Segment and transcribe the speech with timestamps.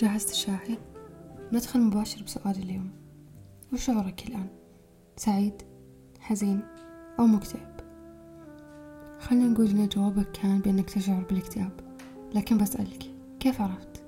[0.00, 0.78] جهزت الشاحي
[1.52, 2.90] ندخل مباشر بسؤال اليوم
[3.72, 4.48] وش شعورك الآن؟
[5.16, 5.62] سعيد؟
[6.20, 6.60] حزين؟
[7.18, 7.74] أو مكتئب؟
[9.20, 11.72] خلينا نقول إن جوابك كان بأنك تشعر بالاكتئاب
[12.34, 13.02] لكن بسألك
[13.40, 14.02] كيف عرفت؟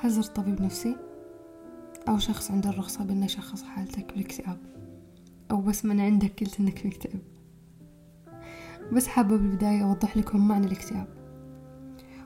[0.00, 0.96] هل طبيب نفسي؟
[2.08, 4.58] أو شخص عنده الرخصة بأنه يشخص حالتك بالاكتئاب
[5.50, 7.20] أو بس من عندك قلت إنك مكتئب
[8.92, 11.21] بس حابة بالبداية أوضح لكم معنى الاكتئاب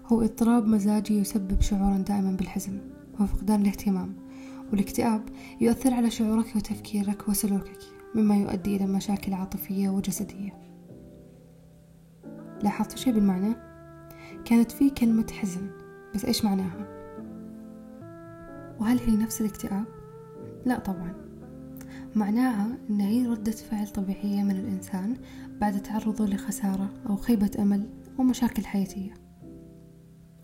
[0.07, 2.81] هو اضطراب مزاجي يسبب شعورا دائما بالحزن
[3.21, 4.15] وفقدان الاهتمام
[4.71, 5.23] والاكتئاب
[5.61, 7.79] يؤثر على شعورك وتفكيرك وسلوكك
[8.15, 10.67] مما يؤدي إلى مشاكل عاطفية وجسدية
[12.63, 13.55] لاحظت شيء بالمعنى؟
[14.45, 15.71] كانت في كلمة حزن
[16.15, 16.87] بس إيش معناها؟
[18.81, 19.85] وهل هي نفس الاكتئاب؟
[20.67, 21.15] لا طبعا
[22.15, 25.17] معناها إن هي ردة فعل طبيعية من الإنسان
[25.61, 27.89] بعد تعرضه لخسارة أو خيبة أمل
[28.19, 29.26] أو مشاكل حياتية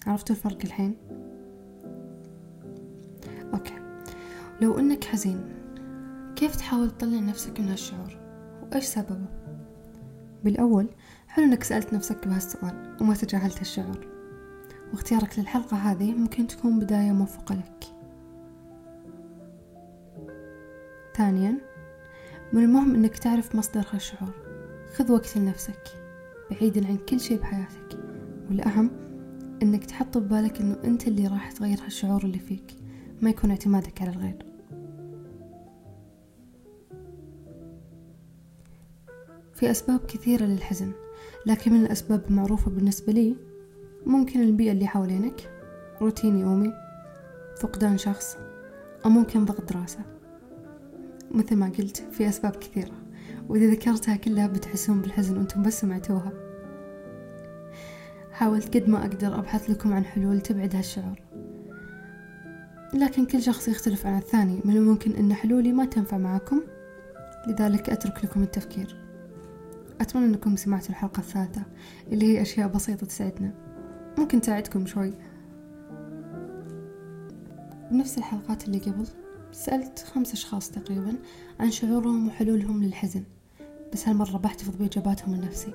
[0.07, 0.97] عرفتوا الفرق الحين؟
[3.55, 3.75] أوكي
[4.61, 5.45] لو أنك حزين
[6.37, 8.19] كيف تحاول تطلع نفسك من هالشعور؟
[8.63, 9.27] وإيش سببه؟
[10.45, 10.89] بالأول
[11.29, 14.07] حلو أنك سألت نفسك بهالسؤال وما تجاهلت الشعور
[14.93, 17.85] واختيارك للحلقة هذه ممكن تكون بداية موفقة لك
[21.17, 21.59] ثانيا
[22.53, 24.33] من المهم أنك تعرف مصدر هالشعور
[24.95, 25.83] خذ وقت لنفسك
[26.51, 27.99] بعيدا عن كل شيء بحياتك
[28.49, 28.91] والأهم
[29.63, 32.77] أنك تحط ببالك أنه أنت اللي راح تغير هالشعور اللي فيك.
[33.21, 34.47] ما يكون اعتمادك على الغير.
[39.55, 40.93] في أسباب كثيرة للحزن
[41.47, 43.37] لكن من الأسباب المعروفة بالنسبة لي
[44.07, 45.51] ممكن البيئة اللي حوالينك
[46.01, 46.73] روتين يومي
[47.61, 48.37] فقدان شخص
[49.05, 50.01] أو ممكن ضغط دراسة.
[51.31, 52.95] مثل ما قلت في أسباب كثيرة
[53.49, 56.52] وإذا ذكرتها كلها بتحسون بالحزن وأنتم بس سمعتوها.
[58.33, 61.23] حاولت قد ما أقدر أبحث لكم عن حلول تبعد هالشعور.
[62.95, 66.61] لكن كل شخص يختلف عن الثاني من الممكن أن حلولي ما تنفع معكم؟
[67.47, 68.97] لذلك أترك لكم التفكير.
[70.01, 71.63] أتمنى أنكم سمعتوا الحلقة الثالثة
[72.13, 73.55] اللي هي أشياء بسيطة تساعدنا.
[74.19, 75.15] ممكن تساعدكم شوي.
[77.91, 79.07] بنفس الحلقات اللي قبل
[79.53, 81.15] سألت خمس أشخاص تقريبا
[81.61, 83.23] عن شعورهم وحلولهم للحزن.
[83.93, 85.75] بس هالمرة بحتفظ بإجاباتهم لنفسي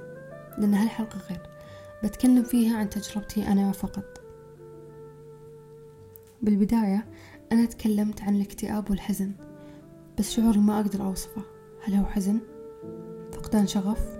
[0.57, 1.56] لأن هالحلقة غير.
[2.03, 4.21] بتكلم فيها عن تجربتي أنا فقط
[6.41, 7.05] بالبداية
[7.51, 9.31] أنا تكلمت عن الاكتئاب والحزن
[10.19, 11.41] بس شعوري ما أقدر أوصفه
[11.83, 12.39] هل هو حزن؟
[13.31, 14.17] فقدان شغف؟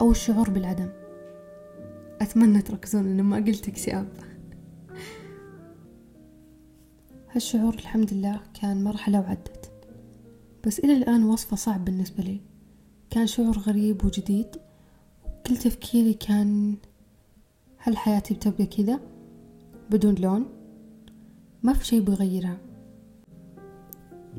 [0.00, 0.88] أو الشعور بالعدم؟
[2.20, 4.08] أتمنى تركزون أن ما قلت اكتئاب
[7.30, 9.72] هالشعور الحمد لله كان مرحلة وعدت
[10.66, 12.40] بس إلى الآن وصفه صعب بالنسبة لي
[13.10, 14.46] كان شعور غريب وجديد
[15.46, 16.76] كل تفكيري كان
[17.86, 19.00] هل حياتي بتبقى كذا؟
[19.90, 20.46] بدون لون؟
[21.62, 22.56] ما في شي بيغيرها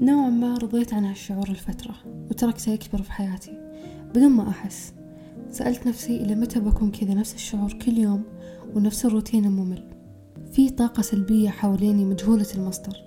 [0.02, 1.96] نوعا ما رضيت عن هالشعور الفترة
[2.30, 3.52] وتركته يكبر في حياتي.
[4.16, 4.94] بدون ما أحس
[5.50, 8.24] سألت نفسي إلى متى بكون كذا نفس الشعور كل يوم
[8.76, 9.84] ونفس الروتين الممل.
[10.52, 12.98] في طاقة سلبية حواليني مجهولة المصدر.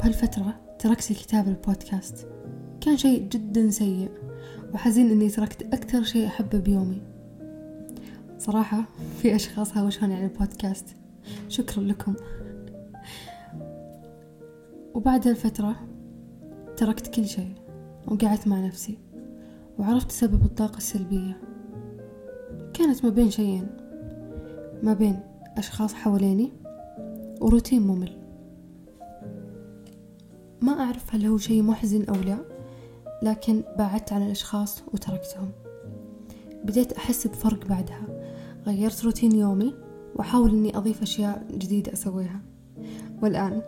[0.00, 2.26] بهالفترة تركت الكتاب البودكاست.
[2.80, 4.10] كان شيء جدا سيء
[4.74, 7.13] وحزين إني تركت أكثر شيء أحبه بيومي.
[8.46, 8.84] صراحة
[9.22, 10.96] في أشخاص هاوشوني عن البودكاست.
[11.48, 12.14] شكرا لكم.
[14.94, 15.76] وبعد هالفترة
[16.76, 17.54] تركت كل شيء
[18.06, 18.98] وقعدت مع نفسي
[19.78, 21.40] وعرفت سبب الطاقة السلبية.
[22.74, 23.66] كانت ما بين شيئين.
[24.82, 25.20] ما بين
[25.58, 26.52] أشخاص حواليني
[27.40, 28.16] وروتين ممل.
[30.62, 32.38] ما أعرف هل هو شيء محزن أو لا
[33.22, 35.50] لكن بعدت عن الأشخاص وتركتهم.
[36.64, 38.13] بديت أحس بفرق بعدها.
[38.66, 39.74] غيرت روتين يومي
[40.14, 42.40] وأحاول أني أضيف أشياء جديدة أسويها.
[43.22, 43.62] والآن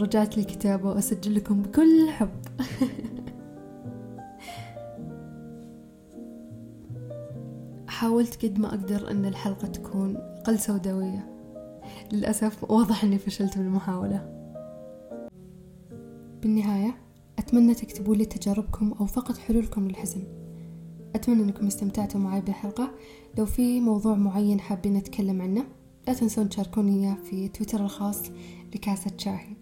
[0.00, 2.30] رجعت للكتابة وأسجل لكم بكل حب.
[7.88, 11.38] حاولت قد ما أقدر أن الحلقة تكون أقل سوداوية.
[12.12, 14.38] للأسف واضح أني فشلت بالمحاولة
[16.42, 16.96] بالنهاية
[17.38, 20.37] أتمنى تكتبوا لي تجاربكم أو فقط حلولكم للحزن.
[21.14, 22.94] أتمنى أنكم استمتعتوا معي بالحلقة.
[23.38, 25.64] لو في موضوع معين حابين نتكلم عنه
[26.06, 28.22] لا تنسون تشاركوني إياه في تويتر الخاص
[28.74, 29.56] لكاسة شاهي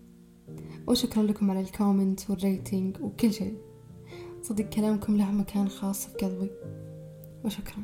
[0.86, 3.56] وشكرا لكم على ال comment وال rating وكل شيء.
[4.42, 6.50] صدق كلامكم له مكان خاص في قلبي.
[7.44, 7.82] وشكرا.